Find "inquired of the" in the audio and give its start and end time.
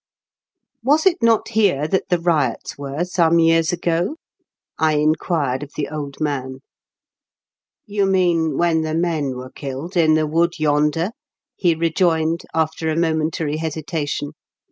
4.93-5.89